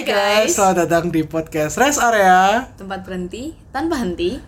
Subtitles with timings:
[0.00, 2.64] Hai guys, selamat datang di podcast Rest Area.
[2.72, 4.40] Tempat berhenti tanpa henti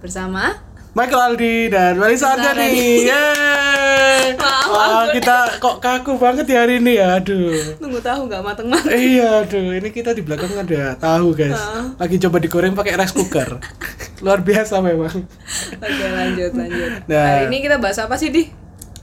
[0.00, 0.56] Bersama
[0.96, 4.40] Michael Aldi dan Melisa Melisa Arjani Yeay.
[4.40, 6.96] Maaf, Wah, kita kok kaku banget ya hari ini?
[6.96, 7.76] Ya Aduh.
[7.76, 8.96] Tunggu tahu nggak mateng-mateng.
[8.96, 11.60] Iya, aduh, ini kita di belakang ada tahu guys.
[12.00, 13.60] Lagi coba digoreng pakai rice cooker.
[14.24, 15.28] Luar biasa memang.
[15.76, 17.04] Oke lanjut lanjut.
[17.04, 17.44] Nah.
[17.44, 18.48] Hari ini kita bahas apa sih di?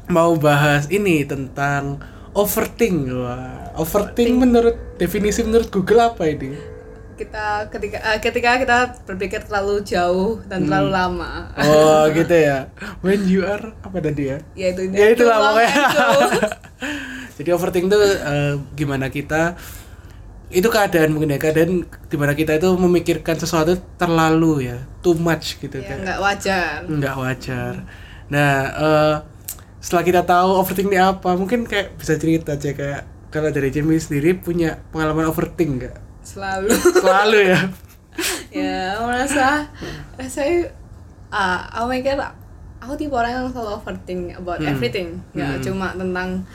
[0.10, 2.02] Mau bahas ini tentang
[2.34, 3.10] overthink.
[3.10, 6.54] Wah, overthink menurut definisi menurut Google apa ini?
[7.14, 12.74] Kita ketika eh, ketika kita berpikir terlalu jauh dan terlalu lama Oh, gitu ya.
[13.05, 14.38] When you are apa tadi ya?
[14.58, 14.90] Ya too
[15.30, 15.70] long pokoknya.
[15.70, 16.08] and so.
[17.34, 19.54] Jadi overthink tuh eh, gimana kita
[20.54, 25.57] itu keadaan mungkin ya keadaan di mana kita itu memikirkan sesuatu terlalu ya too much
[25.57, 27.74] gitu Ya kan nggak wajar nggak wajar.
[28.29, 29.16] Nah, eh,
[29.84, 33.98] setelah kita tahu overthink ini apa, mungkin kayak bisa cerita aja kayak kalau dari Jamie
[33.98, 35.98] sendiri punya pengalaman overthink nggak?
[36.23, 37.59] Selalu Selalu ya.
[38.54, 39.65] Ya merasa
[40.23, 40.70] Saya
[41.27, 42.13] ah, Aku mikir
[42.77, 44.70] Aku tipe orang yang selalu overthink about Hmm.
[44.70, 46.45] everything Nggak cuma tentang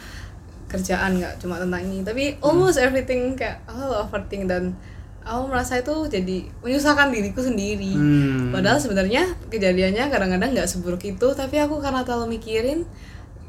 [0.65, 4.77] kerjaan nggak cuma tentang ini tapi almost everything kayak aku selalu overthink dan
[5.19, 8.53] aku merasa itu jadi menyusahkan diriku sendiri Hmm.
[8.53, 12.85] padahal sebenarnya kejadiannya kadang-kadang nggak seburuk itu tapi aku karena terlalu mikirin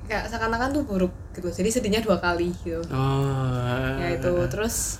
[0.09, 1.53] kayak seakan-akan tuh buruk gitu.
[1.53, 2.81] Jadi sedihnya dua kali gitu.
[2.89, 3.93] Oh.
[4.01, 4.33] ya itu.
[4.49, 4.97] Terus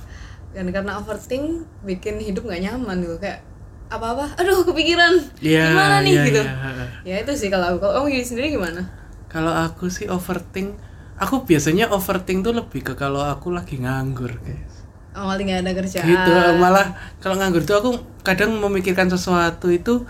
[0.54, 3.18] dan karena overthink bikin hidup nggak nyaman gitu.
[3.18, 3.42] Kayak
[3.90, 5.18] apa-apa aduh kepikiran.
[5.42, 6.14] Iya, gimana nih?
[6.14, 6.42] iya, gitu.
[6.46, 6.86] iya.
[7.02, 7.82] ya itu sih kalau aku.
[7.82, 8.86] Kalau kamu sendiri gimana?
[9.26, 10.78] Kalau aku sih overthink,
[11.18, 14.86] aku biasanya overthink tuh lebih ke kalau aku lagi nganggur, guys.
[15.18, 16.06] oh malah nggak ada kerjaan.
[16.06, 16.88] Gitu, malah
[17.18, 17.90] kalau nganggur tuh aku
[18.22, 20.06] kadang memikirkan sesuatu itu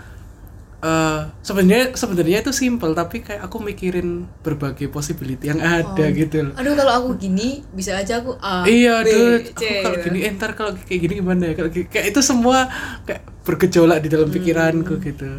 [0.80, 4.08] eh sebenarnya sebenarnya itu simple tapi kayak aku mikirin
[4.40, 6.54] berbagai possibility yang ada gitu loh.
[6.56, 10.04] aduh kalau aku gini bisa aja aku A Iya, B, aduh, C, aku kalau gitu.
[10.08, 11.54] gini entar kalau kayak gini gimana ya?
[11.58, 12.58] Kalau kayak itu semua
[13.04, 15.04] kayak bergejolak di dalam pikiranku Hmm.
[15.04, 15.30] gitu.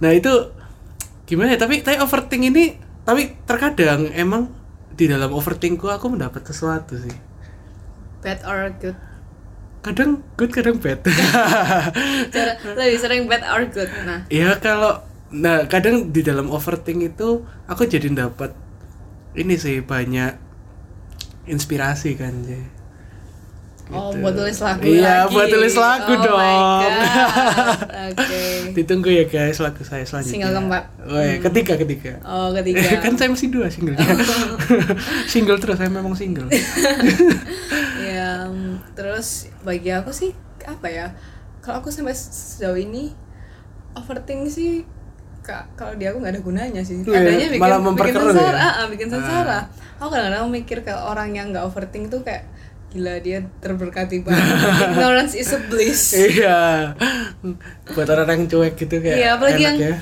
[0.00, 0.32] Nah, itu
[1.28, 1.58] gimana ya?
[1.60, 2.64] Tapi tapi overthink ini
[3.06, 4.50] tapi terkadang emang
[4.96, 7.16] di dalam overthinkku aku mendapat sesuatu sih.
[8.22, 8.96] bad or good
[9.86, 10.98] Kadang good, kadang bad.
[12.34, 17.42] Cara, lebih sering bad or good nah ya kalau nah kadang di dalam overthink itu
[17.66, 18.50] aku jadi dapat
[19.34, 20.34] ini sih banyak
[21.46, 22.62] inspirasi kan Jay.
[23.86, 24.18] oh Gitu.
[24.18, 25.30] buat tulis lagu Iya, lagi.
[25.30, 26.82] buat tulis lagu oh dong.
[28.10, 28.38] oke
[28.74, 30.34] Ditunggu ya guys lagu saya selanjutnya.
[30.34, 30.82] Single keempat.
[31.06, 32.12] Woi, ketiga ketiga.
[32.26, 34.02] oh ketiga kan saya masih dua singlenya.
[35.30, 36.50] single terus saya memang single.
[38.44, 39.28] Mm, terus
[39.60, 40.30] bagi aku sih
[40.62, 41.06] apa ya
[41.58, 43.10] kalau aku sampai sejauh ini
[43.92, 44.84] overthink sih
[45.40, 48.60] ka- kalau di aku nggak ada gunanya sih Iya, adanya bikin malah bikin sengsara ya?
[48.60, 49.58] ah, ah, bikin sengsara
[49.96, 52.44] aku kadang-kadang mikir kalau orang yang nggak overthink tuh kayak
[52.86, 54.46] gila dia terberkati banget
[54.86, 56.94] ignorance is a bliss iya.
[57.88, 59.94] Buat orang yang cuek gitu kayak Iya, apalagi yang ya.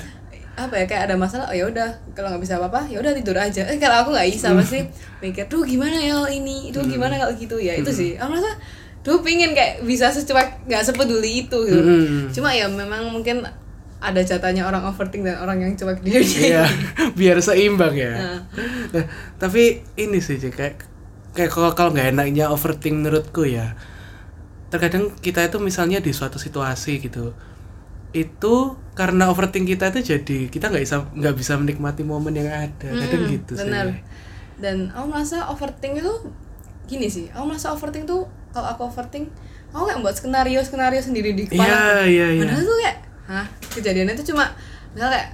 [0.55, 3.35] Apa ya kayak ada masalah oh ya udah kalau nggak bisa apa-apa ya udah tidur
[3.35, 4.57] aja eh kalau aku nggak bisa Hmm.
[4.57, 4.79] pasti
[5.19, 8.55] mikir tuh gimana ya ini itu gimana kalau gitu ya itu sih aku merasa
[8.99, 12.31] tuh pingin kayak bisa secuek nggak sepeduli itu gitu Hmm.
[12.31, 13.43] cuma ya memang mungkin
[13.97, 16.63] ada jatahnya orang overthink dan orang yang cuek di dunia Iya,
[17.19, 18.13] biar seimbang ya.
[18.13, 18.39] Nah.
[18.91, 19.05] Nah,
[19.35, 20.77] tapi ini sih kayak
[21.33, 23.73] kayak kalau kalau nggak enaknya overthink menurutku ya.
[24.67, 27.33] Terkadang kita itu misalnya di suatu situasi gitu.
[28.15, 28.53] Itu
[28.93, 32.87] karena overthink kita itu jadi kita nggak bisa nggak bisa menikmati momen yang ada.
[32.87, 33.99] Kadang Hmm, gitu benar sih.
[34.55, 36.13] dan aku merasa overthink itu
[36.85, 39.27] gini sih aku merasa overthink tuh kalau aku overthink
[39.69, 42.41] aku kayak buat skenario skenario sendiri di kepala Iya, iya, iya.
[42.41, 44.47] padahal tuh kayak hah kejadiannya tuh cuma
[44.89, 45.29] misalnya kayak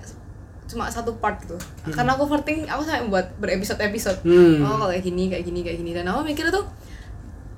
[0.66, 1.54] cuma satu part gitu
[1.86, 4.64] karena aku overthink aku sampai buat berepisode-episode Hmm.
[4.64, 6.66] oh kalau kayak gini kayak gini kayak gini dan aku mikir tuh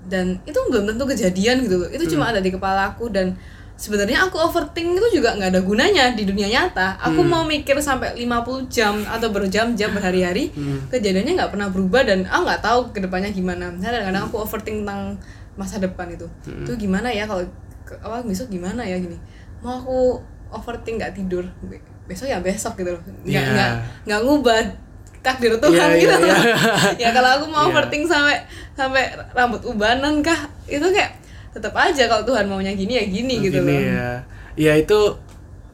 [0.04, 2.32] dan itu belum tentu kejadian gitu itu cuma Hmm.
[2.36, 3.40] ada di kepala aku dan
[3.76, 7.30] sebenarnya aku overthink itu juga nggak ada gunanya di dunia nyata aku Hmm.
[7.32, 8.30] mau mikir sampai 50
[8.68, 10.86] jam atau berjam-jam berhari-hari Hmm.
[10.88, 15.18] kejadiannya nggak pernah berubah dan aku nggak tahu ke depannya gimana kadang-kadang aku overthink tentang
[15.54, 16.64] masa depan itu Hmm.
[16.64, 17.44] itu gimana ya kalau
[17.96, 19.18] apa besok gimana ya gini
[19.60, 19.98] mau aku
[20.50, 23.52] overthink nggak tidur be- besok ya besok gitu loh nggak Iya.
[23.52, 23.72] nggak
[24.06, 24.60] nggak ngubah
[25.20, 26.58] takdir Tuhan Iya, gitu iya, iya.
[27.04, 27.70] ya kalau aku mau Iya.
[27.72, 28.38] overthink sampai
[28.72, 30.36] sampai rambut ubanan kah
[30.66, 31.16] itu kayak
[31.54, 34.10] tetap aja kalau Tuhan maunya gini ya gini gitu Gini loh ya.
[34.58, 35.00] Ya itu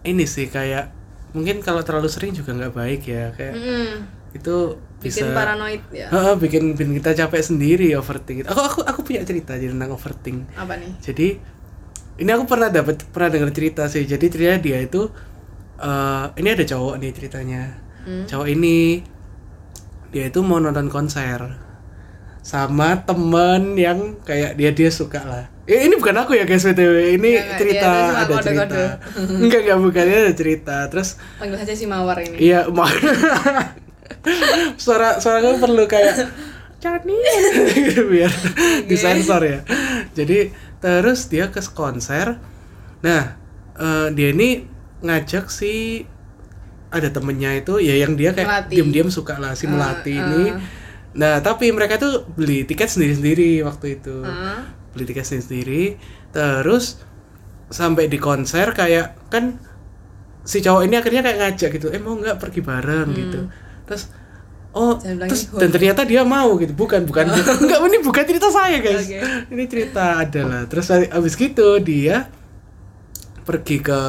[0.04, 0.92] ini sih kayak
[1.32, 3.88] mungkin kalau terlalu sering juga nggak baik ya kayak Mm-mm.
[4.34, 4.56] itu
[5.00, 8.44] bisa bikin paranoid ya Heeh, bikin bikin kita capek sendiri overthink.
[8.50, 10.44] Aku aku aku punya cerita aja tentang overthink.
[10.54, 11.28] apa nih Jadi
[12.20, 14.04] ini aku pernah dapat pernah dengar cerita sih.
[14.04, 15.08] Jadi cerita dia itu
[15.80, 17.62] eh ini ada cowok nih ceritanya.
[18.04, 18.26] Hmm.
[18.28, 19.00] Cowok ini
[20.10, 21.40] dia itu mau nonton konser
[22.40, 25.46] sama temen yang kayak dia dia suka lah.
[25.64, 28.50] Eh, ini bukan aku ya guys btw ini nggak, cerita cuma ada kode-kode.
[28.50, 28.84] cerita.
[29.38, 30.76] enggak enggak bukan ini ada cerita.
[30.88, 32.38] Terus panggil saja si mawar ini.
[32.42, 32.90] Iya ma-
[34.78, 36.16] suara suara kamu perlu kayak
[36.80, 37.18] Cani.
[37.70, 38.32] Gitu biar
[38.86, 39.60] disensor ya.
[40.12, 40.50] Jadi
[40.80, 42.40] terus dia ke konser.
[43.00, 43.24] Nah
[43.76, 44.66] eh, dia ini
[45.00, 46.04] ngajak si
[46.90, 50.26] ada temennya itu ya yang dia kayak diam-diam suka lah si Ah, melati ah.
[50.26, 50.44] ini
[51.18, 54.22] nah tapi mereka tuh beli tiket sendiri-sendiri waktu itu.
[54.22, 54.60] Heeh.
[54.90, 55.98] beli tiket sendiri
[56.34, 56.98] terus
[57.70, 59.62] sampai di konser kayak kan
[60.42, 63.08] si cowok ini akhirnya kayak ngajak gitu eh mau nggak pergi bareng?
[63.14, 63.40] gitu.
[63.86, 64.04] Terus
[64.74, 66.74] oh Jangan bilang terus ini dan ternyata dia mau gitu.
[66.74, 67.26] Bukan bukan.
[67.62, 69.06] Enggak ini bukan cerita saya guys.
[69.06, 69.20] Oke.
[69.54, 70.66] ini cerita adalah.
[70.66, 72.30] Terus abis gitu dia
[73.46, 74.02] pergi ke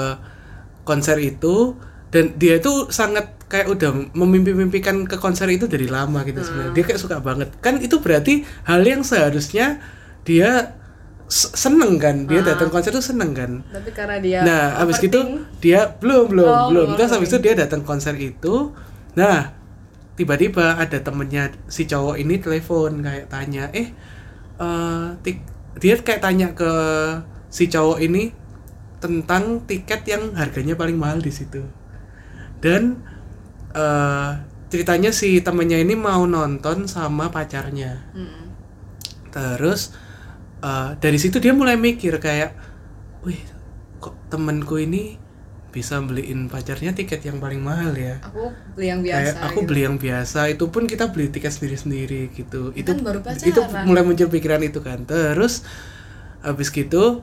[0.85, 1.76] konser itu
[2.12, 6.70] dan dia itu sangat kayak udah memimpi-mimpikan ke konser itu dari lama gitu sebenarnya.
[6.70, 7.50] Dia kayak suka banget.
[7.58, 9.82] Kan itu berarti hal yang seharusnya
[10.23, 10.79] dia
[11.29, 12.31] seneng kan?
[12.31, 13.67] Dia datang konser itu seneng kan?
[13.67, 16.88] Tapi karena dia nah abis gitu overthink, dia belum belum Oh, belum.
[16.94, 18.70] terus abis itu dia datang konser itu.
[19.19, 19.50] Nah
[20.14, 23.91] tiba-tiba ada temennya si cowok ini telepon kayak tanya eh
[25.23, 25.47] tik-
[25.81, 26.70] dia kayak tanya ke
[27.50, 28.31] si cowok ini
[29.00, 31.64] tentang tiket yang harganya paling mahal di situ.
[32.61, 33.00] Dan
[33.75, 34.31] eh,
[34.70, 38.44] ceritanya si temennya ini mau nonton sama pacarnya Mm-mm.
[39.31, 39.94] terus
[40.62, 42.55] eh, dari situ dia mulai mikir kayak
[43.22, 43.40] wih
[44.00, 45.19] kok temenku ini
[45.70, 49.69] bisa beliin pacarnya tiket yang paling mahal ya aku beli yang biasa kayak aku gitu.
[49.70, 53.46] beli yang biasa itu pun kita beli tiket sendiri-sendiri gitu itu Kan baru pacaran.
[53.55, 55.62] itu mulai muncul pikiran itu kan terus
[56.43, 57.23] habis gitu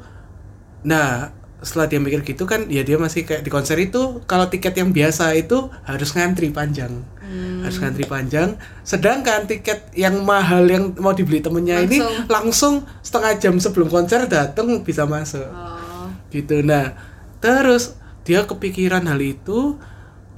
[0.88, 4.78] nah setelah dia mikir gitu kan ya dia masih kayak di konser itu kalau tiket
[4.78, 7.02] yang biasa itu harus ngantri panjang.
[7.28, 7.60] Hmm.
[7.60, 8.56] harus ngantri panjang.
[8.88, 12.24] Sedangkan tiket yang mahal yang mau dibeli temennya ini Langsung.
[12.32, 12.74] langsung
[13.04, 15.44] setengah jam sebelum konser datang bisa masuk.
[15.44, 16.08] Oh.
[16.32, 16.64] Gitu.
[16.64, 16.96] Nah
[17.44, 19.76] terus dia kepikiran hal itu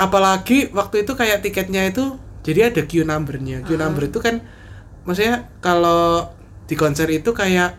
[0.02, 3.62] apalagi waktu itu kayak tiketnya itu jadi ada queue numbernya.
[3.62, 4.42] Queue number itu kan
[5.06, 6.32] maksudnya kalau
[6.66, 7.78] di konser itu kayak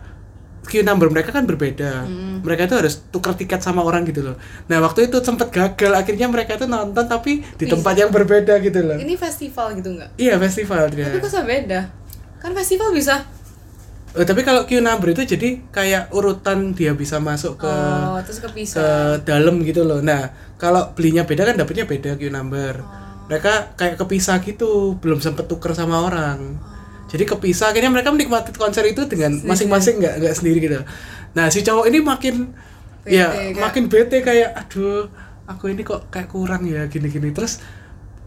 [0.71, 2.05] queue number mereka kan berbeda
[2.41, 4.35] mereka itu harus tukar tiket sama orang gitu loh
[4.67, 7.77] nah waktu itu sempet gagal akhirnya mereka itu nonton tapi di Bisa.
[7.77, 11.41] tempat yang berbeda gitu loh ini festival gitu nggak iya festival dia tapi kok bisa
[11.45, 11.79] beda
[12.41, 13.21] kan festival bisa
[14.11, 18.43] Eh, tapi kalau queue number itu jadi kayak urutan dia bisa masuk ke oh terus
[18.43, 20.03] ke kepisah dalam gitu loh.
[20.03, 22.83] Nah, kalau belinya beda kan dapetnya beda queue number.
[23.31, 26.59] Mereka kayak kepisah gitu, belum sempet tuker sama orang.
[27.07, 30.75] Jadi kepisah akhirnya mereka menikmati konser itu dengan masing-masing nggak nggak sendiri gitu.
[31.31, 32.51] Nah, si cowok ini makin
[33.01, 35.09] Bete, ya kayak- makin bete kayak aduh,
[35.45, 37.57] aku ini kok kayak kurang ya gini-gini terus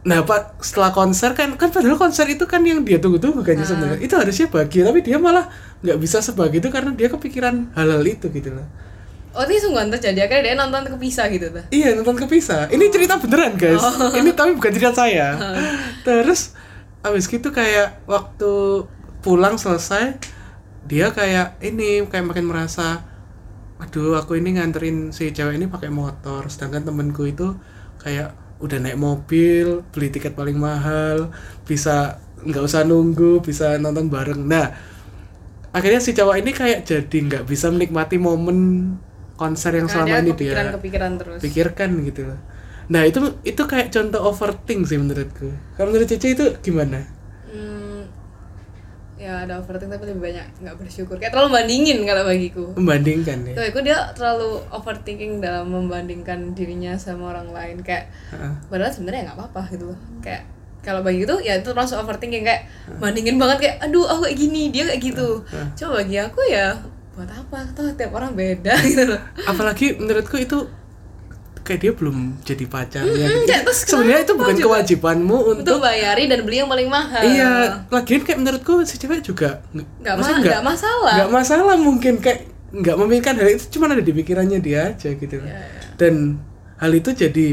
[0.04, 3.64] Nah, Pak, setelah konser kan kan padahal konser itu kan yang dia tunggu-tunggu kan ya
[3.64, 4.04] sebenarnya.
[4.04, 5.48] Itu harusnya bahagia, tapi dia malah
[5.80, 8.68] nggak bisa sebahagia itu karena dia kepikiran hal-hal itu gitu loh.
[9.32, 12.68] oh ini sungguhan terjadi akhirnya dia nonton kepisah gitu tuh Iya nonton kepisah.
[12.68, 13.80] Ini cerita beneran guys.
[14.12, 15.34] Ini tapi bukan cerita saya.
[16.06, 16.52] Terus
[17.00, 18.52] abis gitu kayak waktu
[19.20, 20.20] pulang selesai
[20.84, 23.04] dia kayak ini kayak makin merasa
[23.80, 27.56] aduh aku ini nganterin si cewek ini pakai motor sedangkan temenku itu
[28.00, 31.34] kayak udah naik mobil beli tiket paling mahal
[31.66, 34.70] bisa nggak usah nunggu bisa nonton bareng nah
[35.74, 38.94] akhirnya si cowok ini kayak jadi nggak bisa menikmati momen
[39.34, 42.40] konser yang selama karena ini dia dia kepikiran kepikiran terus pikirkan gitu loh.
[42.84, 45.50] Nah itu itu kayak contoh overthink sih menurutku.
[45.74, 47.02] Kalau menurut Cici itu gimana?
[49.24, 51.16] Ya ada overthink tapi lebih banyak nggak bersyukur.
[51.16, 52.64] Kayak terlalu bandingin kalau bagiku.
[52.76, 53.52] Membandingkan ya.
[53.56, 57.80] Tuh, aku dia terlalu overthinking dalam membandingkan dirinya sama orang lain.
[57.80, 58.52] Kayak Heeh.
[58.68, 59.98] padahal sebenarnya nggak apa-apa gitu loh.
[60.20, 60.44] Kayak
[60.84, 62.44] kalau bagi itu ya itu termasuk overthinking.
[62.44, 62.68] Kayak
[63.00, 65.40] bandingin banget kayak aduh aku kayak gini dia kayak gitu.
[65.80, 66.76] Coba bagi aku ya
[67.16, 67.64] buat apa?
[67.72, 69.20] Toh tiap orang beda gitu loh.
[69.48, 70.68] Apalagi menurutku itu
[71.64, 73.08] kayak dia belum jadi pacarnya.
[73.24, 73.48] Mm-mm, gitu.
[73.48, 74.64] kayak terus Sebenarnya itu bukan juga?
[74.68, 77.52] kewajibanmu untuk untuk bayari dan beli yang paling mahal Iya,
[77.88, 82.14] lagian kayak menurutku si cewek juga nggak nggak maksudnya ma- nggak masalah nggak masalah mungkin
[82.18, 82.40] kayak
[82.70, 85.66] nggak memikirkan hal itu cuma ada di pikirannya dia aja gitu Iya, iya.
[85.94, 86.36] dan
[86.76, 87.46] hal itu jadi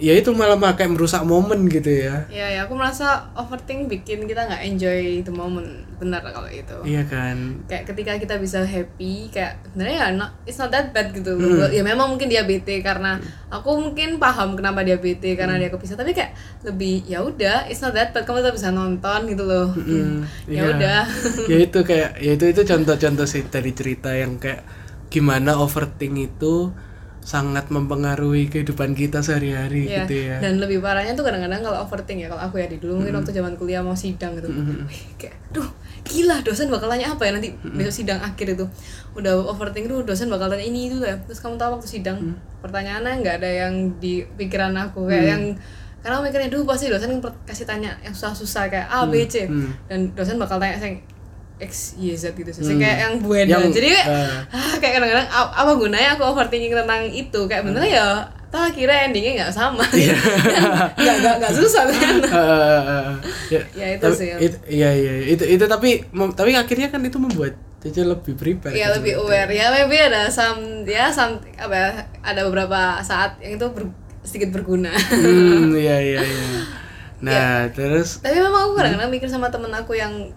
[0.00, 2.24] ya itu malah kayak merusak momen gitu ya.
[2.32, 5.68] Ya ya aku merasa overthink bikin kita nggak enjoy the moment
[6.00, 6.74] benar kalau itu.
[6.82, 7.62] Iya kan?
[7.70, 11.38] Kayak ketika kita bisa happy kayak sebenarnya ya not, it's not that bad gitu.
[11.38, 11.70] Hmm.
[11.70, 15.62] ya memang mungkin dia bete karena aku mungkin paham kenapa dia bete karena Hmm.
[15.62, 15.94] dia kepisah.
[15.94, 16.32] Tapi kayak
[16.66, 19.70] lebih ya udah it's not that bad kamu tetap bisa nonton gitu loh.
[19.76, 20.62] Mm, ya iya.
[20.74, 21.00] udah.
[21.52, 24.64] Ya itu kayak ya itu itu contoh-contoh sih dari cerita yang kayak
[25.12, 26.72] gimana overthink itu
[27.22, 30.36] sangat mempengaruhi kehidupan kita sehari-hari Iya, gitu ya.
[30.42, 33.30] Dan lebih parahnya tuh kadang-kadang kalau overthink ya kalau aku ya di dulu mungkin waktu
[33.30, 34.50] zaman kuliah mau sidang gitu.
[34.50, 35.70] Wih, kayak duh
[36.02, 38.66] gila dosen bakal tanya apa ya nanti besok sidang akhir itu.
[39.14, 41.14] Udah overthinking tuh dosen bakal tanya ini itu ya.
[41.22, 45.42] Terus kamu tahu waktu sidang pertanyaannya nggak ada yang di pikiran aku kayak yang
[46.02, 49.46] karena aku mikirnya dulu pasti dosen kasih tanya yang susah-susah kayak A B C.
[49.86, 50.82] Dan dosen bakal tanya
[51.62, 52.74] X Y Z gitu sih.
[52.74, 53.48] Kayak yang buena.
[53.56, 54.30] Yang, jadi kayak eh.
[54.50, 57.40] ah, kayak kadang-kadang apa gunanya aku overthinking tentang itu?
[57.46, 58.06] Kayak bener ya
[58.48, 59.80] toh akhirnya endingnya nggak sama.
[59.88, 60.12] Iya.
[61.00, 62.16] nggak nggak nggak susah kan?
[62.20, 63.08] Eh,
[63.48, 64.28] ya, Ya, itu tapi- sih.
[64.36, 68.92] it- iya iya itu itu tapi tapi akhirnya kan itu membuat Cece lebih prepare ya
[68.92, 69.50] lebih aware.
[69.50, 71.88] Ya maybe ada some ya some apa ya,
[72.20, 73.90] ada beberapa saat yang itu ber-
[74.20, 74.92] sedikit berguna.
[74.92, 76.46] Hmm iya iya iya.
[77.18, 80.30] Nah terus tapi memang aku kadang-kadang mikir sama temen aku yang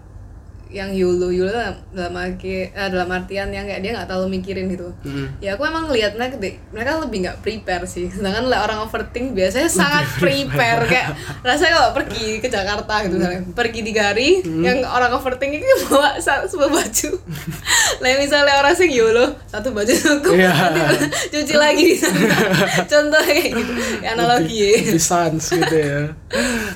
[0.70, 1.50] yang yulu yulu
[1.94, 4.90] dalam arti, eh, dalam artian yang kayak dia nggak terlalu mikirin gitu.
[5.06, 6.36] Mm, ya aku emang ngeliat mereka
[6.74, 8.10] mereka lebih nggak prepare sih.
[8.10, 10.82] Sedangkan lah orang overthink biasanya sangat prepare.
[10.90, 11.14] Kayak
[11.46, 16.18] rasanya kalau pergi ke Jakarta gitu misalnya pergi tiga hari yang orang overthink itu bawa
[16.20, 17.10] sebuah baju.
[18.02, 20.34] Lah misalnya orang sing yolo satu baju cukup.
[20.34, 20.52] Iya.
[20.74, 21.94] nanti cuci lagi.
[21.94, 22.36] Di sana
[22.84, 23.72] contoh kayak gitu.
[24.02, 24.68] Ya, analogi.
[24.90, 26.10] lebih sans gitu ya.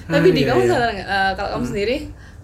[0.07, 0.71] Tapi di iya, kamu iya.
[0.71, 1.09] sadar nggak?
[1.09, 1.97] Eh, kalau kamu sendiri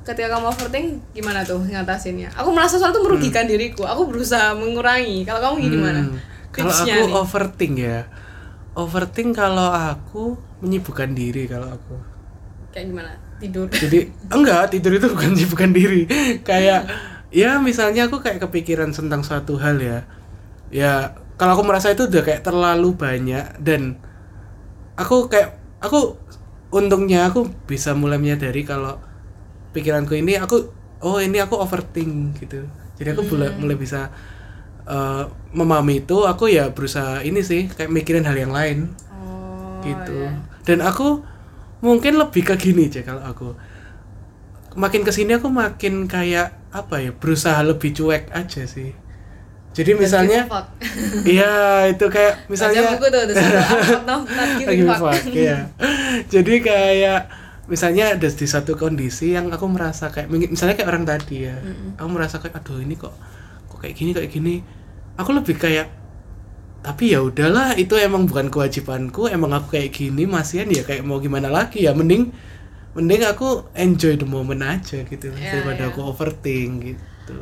[0.07, 2.31] ketika kamu overthink gimana tuh ngatasinnya?
[2.39, 3.83] Aku merasa soal itu merugikan diriku.
[3.83, 5.27] Aku berusaha mengurangi.
[5.27, 6.01] Kalau kamu gimana?
[6.07, 6.17] Hmm,
[6.55, 7.11] kalau aku nih.
[7.11, 7.99] overthink ya.
[8.79, 11.99] Overthink kalau aku menyibukkan diri kalau aku.
[12.71, 13.11] Kayak gimana?
[13.43, 13.67] Tidur.
[13.67, 13.99] Jadi
[14.37, 16.03] enggak tidur itu bukan bukan diri.
[16.47, 16.87] Kayak
[17.35, 20.07] ya misalnya aku kayak kepikiran tentang suatu hal ya.
[20.71, 23.99] Ya kalau aku merasa itu udah kayak terlalu banyak dan
[24.95, 26.15] aku kayak aku
[26.71, 29.03] untungnya aku bisa mulai menyadari kalau
[29.77, 30.73] pikiranku ini aku
[31.05, 32.65] oh ini aku overthink gitu.
[32.97, 34.09] Jadi aku mulai mulai bisa
[34.89, 38.97] eh, memahami itu aku ya berusaha ini sih kayak mikirin hal yang lain.
[39.13, 40.33] Oh gitu.
[40.67, 41.23] dan aku
[41.85, 43.49] mungkin lebih ke gini aja kalau aku.
[44.77, 48.93] Makin ke sini aku makin kayak apa ya berusaha lebih cuek aja sih.
[49.77, 50.49] Jadi misalnya
[51.37, 55.01] iya itu kayak misalnya tuh the Secret of not lagi giving fuck.
[55.05, 55.69] fuck ya
[56.33, 57.21] jadi kayak
[57.67, 61.59] misalnya ada di satu kondisi yang aku merasa kayak misalnya kayak orang tadi ya
[61.99, 63.15] aku merasa kayak aduh ini kok
[63.67, 64.55] kok kayak gini kayak gini.
[65.17, 65.89] Aku lebih kayak
[66.85, 71.19] tapi ya udahlah itu emang bukan kewajibanku emang aku kayak gini masian ya kayak mau
[71.19, 72.31] gimana lagi ya mending
[72.95, 75.91] mending aku enjoy the moment aja gitu Ya, daripada ya.
[75.91, 77.39] aku overthink gitu.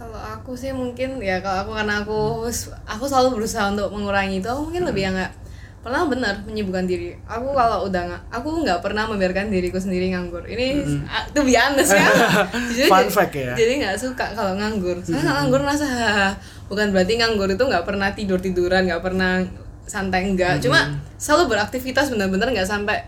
[0.00, 2.48] Kalau aku sih mungkin ya kalau aku karena aku
[2.88, 5.32] aku selalu berusaha untuk mengurangi itu aku mungkin lebih yang nggak
[5.80, 7.16] pernah benar menyibukkan diri.
[7.24, 10.44] Aku kalau udah nggak aku nggak pernah membiarkan diriku sendiri nganggur.
[10.44, 10.84] Ini
[11.32, 12.08] tuh biasa ya.
[12.68, 13.52] Jujur, Fun jadi- fact ya.
[13.56, 15.00] jadi nggak suka kalau nganggur.
[15.00, 16.30] Saya nggak nganggur "Hahaha."
[16.70, 19.42] bukan berarti nganggur itu nggak pernah tidur tiduran nggak pernah
[19.90, 20.86] santai enggak cuma
[21.18, 23.02] selalu beraktivitas benar-benar nggak sampai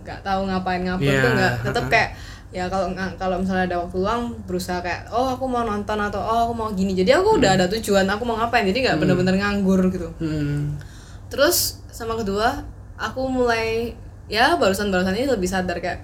[0.00, 2.10] nggak tahu ngapain ngapain Iya, tuh nggak tetap kayak
[2.50, 2.88] ya kalau
[3.20, 6.68] kalau misalnya ada waktu luang berusaha kayak oh aku mau nonton atau oh aku mau
[6.72, 6.96] gini.
[6.96, 8.64] Jadi aku udah ada tujuan aku mau ngapain.
[8.64, 10.08] Jadi nggak bener-bener nganggur gitu.
[10.22, 10.78] Hmm.
[11.30, 12.64] terus sama kedua
[12.96, 13.92] aku mulai
[14.32, 16.00] ya barusan-barusan ini lebih sadar kayak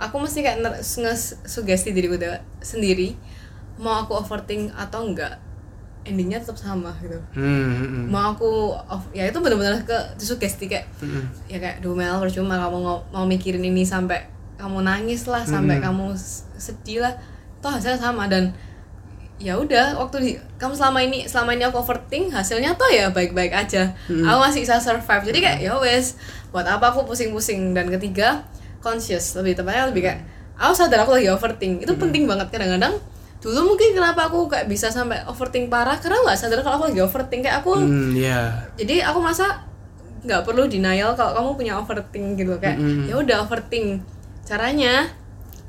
[0.00, 2.16] aku mesti kayak ner- nge- sugesti diriku
[2.64, 3.12] sendiri
[3.76, 5.36] mau aku overthink atau enggak
[6.02, 7.14] endingnya tetap sama gitu.
[7.30, 11.46] Hmm, hmm, mau aku off, ya itu benar-benar ke sugesti kayak hmm.
[11.46, 14.18] ya kayak duh Mel percuma kamu mau, mau mikirin ini sampai
[14.58, 17.14] kamu nangis lah sampai kamu s- sedih lah.
[17.62, 18.50] Toh hasilnya sama dan
[19.42, 23.50] ya udah waktu di kamu selama ini selama ini aku overthink hasilnya toh ya baik-baik
[23.50, 23.90] aja.
[24.06, 25.26] Aku masih bisa survive.
[25.26, 26.14] Jadi kayak ya wes
[26.54, 27.74] buat apa aku pusing-pusing?
[27.74, 28.46] Dan ketiga
[28.78, 30.22] conscious lebih tepatnya lebih kayak
[30.54, 31.82] aku sadar aku lagi overthink.
[31.82, 33.02] Itu penting banget kadang-kadang.
[33.42, 35.98] Dulu mungkin kenapa aku kayak bisa sampai overthink parah?
[35.98, 37.42] Karena nggak sadar kalau aku lagi overthink.
[37.42, 39.66] Kayak aku Hmm, ya jadi aku merasa
[40.22, 42.54] nggak perlu denial kalau kamu punya overthink gitu.
[42.62, 42.78] Kayak
[43.10, 44.06] ya udah overthink.
[44.46, 45.10] Caranya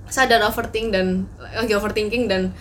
[0.06, 2.54] sadar overthink dan lagi overthinking dan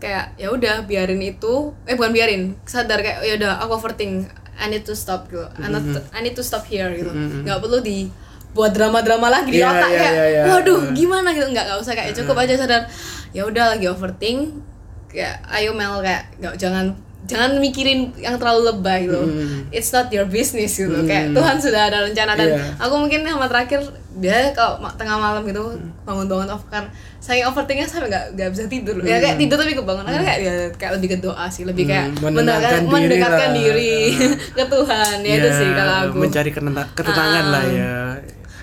[0.00, 1.76] kayak ya udah biarin itu.
[1.84, 4.26] Eh bukan biarin sadar kayak ya udah aku overthink.
[4.60, 5.44] I need to stop gitu.
[5.56, 7.12] I, need to, I need to stop here gitu.
[7.44, 8.08] Nggak perlu di
[8.50, 10.42] buat drama-drama lagi di Iya, otak iya, kayak iya, iya.
[10.50, 11.28] waduh gimana?
[11.32, 11.46] Gitu.
[11.48, 12.82] Nggak nggak usah kayak cukup aja sadar.
[13.30, 14.58] Ya udah lagi overthink.
[15.08, 16.92] Kayak ayo Mel kayak nggak jangan
[17.22, 19.20] jangan mikirin yang terlalu lebay gitu.
[19.70, 20.92] It's not your business gitu.
[21.04, 22.64] Kayak Tuhan sudah ada rencana dan Iya.
[22.76, 23.80] aku mungkin sama terakhir
[24.12, 25.62] biasanya kalau tengah malam gitu
[26.02, 28.96] bangun-bangun off kan saya overthinknya sampai nggak nggak bisa tidur.
[29.00, 30.02] Ya kayak tidur tapi kebangun.
[30.02, 33.50] Kan kayak ya, kayak lebih ke doa sih lebih kayak Hmm, menenangkan mendekatkan, diri mendekatkan
[33.54, 33.96] diri
[34.58, 35.16] ke Tuhan.
[35.20, 36.16] Ya, itu sih kalau aku.
[36.16, 36.22] Ah.
[36.24, 36.50] mencari
[36.90, 37.94] ketenangan lah ya.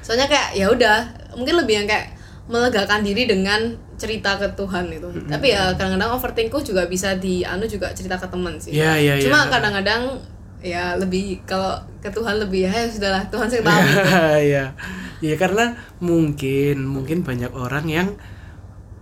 [0.02, 0.98] Soalnya kayak ya udah
[1.34, 2.17] mungkin lebih yang kayak
[2.48, 3.60] melegakan diri dengan
[3.96, 5.10] cerita ke Tuhan itu.
[5.27, 8.72] Tapi ya kadang-kadang overthinkku juga bisa di anu juga cerita ke teman sih.
[8.72, 9.24] Iya, iya, iya.
[9.27, 10.22] cuma kadang-kadang
[10.58, 13.80] ya lebih kalau ke Tuhan lebih ya sudahlah Tuhan sih tahu.
[14.54, 14.72] Ya.
[15.18, 18.08] Ya karena mungkin mungkin banyak orang yang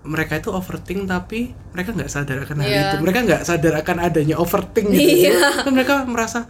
[0.06, 2.82] mereka itu overthink tapi mereka nggak sadar akan hal Iya.
[2.88, 2.98] itu.
[3.04, 5.30] Mereka nggak sadar akan adanya overthink gitu.
[5.30, 5.66] Iya.
[5.66, 6.46] kan mereka merasa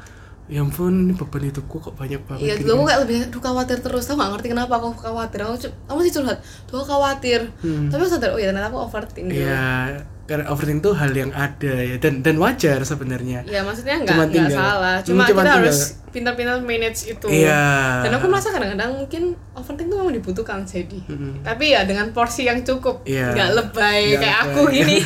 [0.45, 3.41] ya ampun ini beban hidupku kok banyak banget Iya, gini." dulu aku kayak lebih duh
[3.41, 5.39] khawatir terus, tau gak ngerti kenapa aku khawatir.
[5.41, 5.55] Aku,
[5.89, 7.41] aku masih curhat, duh aku khawatir.
[7.89, 9.25] Tapi aku sadar, oh ya ternyata aku overthink.
[9.27, 9.41] gitu.
[9.41, 10.14] Hmm.
[10.25, 13.45] Iya, karena overthink itu hal yang ada ya dan dan wajar sebenarnya.
[13.45, 15.57] Ya maksudnya nggak salah, Hmm, cuma cuman kita tinggal.
[15.61, 15.79] harus
[16.09, 17.27] pintar-pintar manage itu.
[17.27, 17.61] Iya.
[18.01, 20.99] Dan aku merasa kadang-kadang mungkin overthink itu memang dibutuhkan jadi.
[21.05, 21.33] Mm-mm.
[21.41, 23.31] Tapi ya dengan porsi yang cukup, Iya.
[23.31, 24.49] nggak lebay Nggak kayak apa.
[24.49, 24.97] aku gini.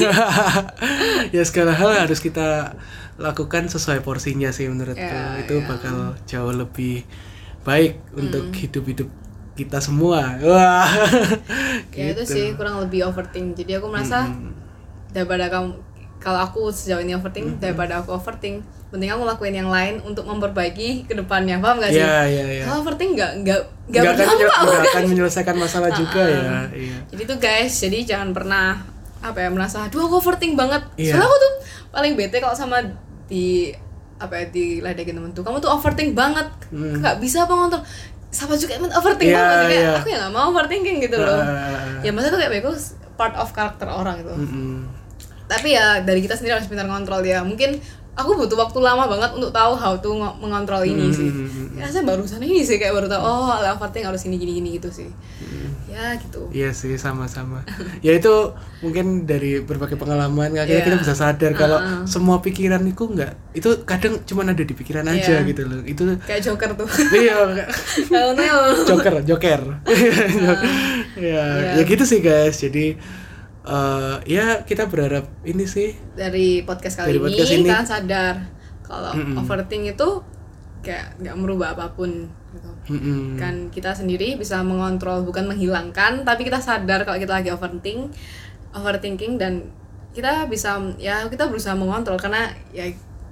[1.35, 2.77] ya segala hal harus kita
[3.17, 4.95] lakukan sesuai porsinya sih menurutku.
[4.95, 5.67] Ya, itu ya.
[5.67, 7.03] bakal jauh lebih
[7.61, 8.55] baik untuk Hmm.
[8.55, 9.09] hidup-hidup
[9.53, 10.23] kita semua.
[10.39, 10.87] Wah.
[11.91, 12.31] ya itu Gitu.
[12.31, 13.57] sih kurang lebih overthink.
[13.57, 14.55] Jadi aku merasa Mm-mm.
[15.09, 15.73] Daripada kamu
[16.17, 21.05] kalau aku sejauh ini overthink daripada aku overthink penting aku lakuin yang lain untuk memperbaiki
[21.05, 22.63] ke depannya paham gak sih Iya, iya, iya.
[22.63, 24.81] kalau overthink nggak nggak nggak Nggak akan, udah.
[24.83, 26.41] akan menyelesaikan masalah juga ya.
[26.69, 26.97] Iya.
[27.07, 28.81] jadi tuh guys jadi jangan pernah
[29.19, 31.13] apa ya merasa aduh aku overthink banget Iya.
[31.13, 31.53] soalnya aku tuh
[31.89, 32.81] paling bete kalau sama
[33.25, 33.69] di
[34.17, 36.99] apa ya diledekin temen tuh kamu tuh overthink banget Hmm.
[36.99, 37.81] nggak bisa apa ngontrol
[38.29, 39.91] sama juga emang overthink Iya, banget kayak iya.
[39.95, 41.97] aku ya nggak mau overthinking gitu loh Ah.
[41.99, 42.69] ya maksudnya tuh kayak bego
[43.15, 44.77] part of karakter orang gitu Mm-mm.
[45.49, 49.31] Tapi ya dari kita sendiri harus pintar ngontrol ya mungkin aku butuh waktu lama banget
[49.33, 52.61] untuk tahu how to ngo- mengontrol ini Hmm, sih hmm, hmm, ya saya barusan ini
[52.61, 55.07] sih kayak baru tahu oh lah overthink harus ini gini gini gitu sih
[55.39, 55.71] Hmm.
[55.87, 57.63] ya gitu Iya sih sama-sama.
[58.05, 58.29] ya itu
[58.79, 60.85] mungkin dari berbagai pengalaman akhirnya Iya.
[60.85, 62.03] kita bisa sadar kalau Uh-uh.
[62.05, 65.47] semua pikiran itu enggak itu kadang cuma ada di pikiran aja Iya.
[65.47, 65.81] gitu loh.
[65.83, 66.87] Itu kayak joker tuh
[67.17, 67.39] iya
[68.05, 69.61] kalau Neo joker joker.
[69.89, 70.53] ya,
[71.17, 71.45] Iya.
[71.75, 72.59] ya gitu sih guys.
[72.59, 72.99] Jadi
[73.69, 77.69] eh, ya kita berharap ini sih dari podcast kali Dari ini, podcast ini.
[77.69, 78.35] kalian sadar
[78.81, 79.37] kalau Mm-mm.
[79.37, 80.09] overthink itu
[80.81, 83.37] kayak nggak merubah apa pun gitu mm-mm.
[83.37, 88.09] kan kita sendiri bisa mengontrol bukan menghilangkan tapi kita sadar kalau kita lagi overthinking
[88.73, 89.69] overthinking dan
[90.09, 92.89] kita bisa ya kita berusaha mengontrol karena ya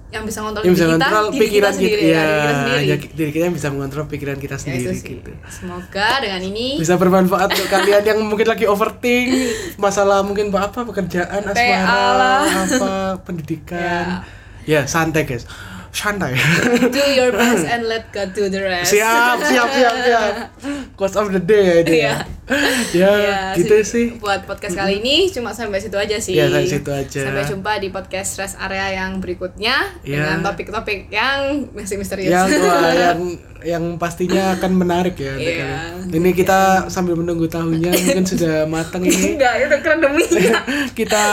[0.08, 2.88] yang bisa ngontrol yang bisa diri kita pikiran kita sendiri ya, ya, diri kita sendiri.
[2.88, 5.08] ya, diri kita yang bisa mengontrol pikiran kita Ya, sendiri sih.
[5.14, 5.32] gitu.
[5.48, 9.28] semoga dengan ini bisa bermanfaat untuk kalian yang mungkin lagi overthink
[9.76, 12.92] masalah mungkin apa pekerjaan asmara apa
[13.22, 14.24] pendidikan.
[14.68, 15.48] Ya santai guys
[15.98, 16.38] santai
[16.94, 20.34] do your best and let God do the rest siap siap siap siap
[20.94, 22.16] quotes of the day ya ini Iya.
[22.96, 26.64] ya, Ya, gitu sih buat podcast kali ini cuma sampai situ aja sih Ya, sampai
[26.64, 27.22] situ aja.
[27.28, 30.24] sampai jumpa di podcast rest area yang berikutnya Ya.
[30.24, 33.20] dengan topik-topik yang masih misterius yang wah, yang
[33.60, 35.54] yang pastinya akan menarik ya Iya.
[36.08, 36.16] kalian.
[36.16, 40.24] ini kita sambil menunggu tahunya mungkin sudah matang ini enggak itu keren demi
[40.94, 41.24] kita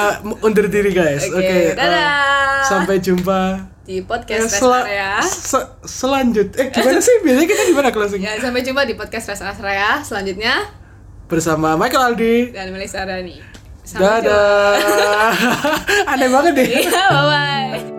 [0.40, 2.64] undur diri guys Oke, oke eh, dadah.
[2.64, 6.48] sampai jumpa di podcast rest sel- area se- selanjut.
[6.54, 7.16] Eh gimana sih?
[7.20, 10.54] Biasanya kita gimana closing ya sampai jumpa di podcast rest area selanjutnya
[11.24, 12.36] bersama Michael Aldi.
[12.50, 13.40] dan Melisa Rani.
[13.84, 14.24] Sampai jumpa.
[14.24, 16.68] dadah aneh banget deh.
[16.80, 17.93] Iya, bye bye